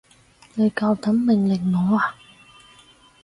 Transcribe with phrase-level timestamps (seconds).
[0.55, 2.15] 你夠膽命令我啊？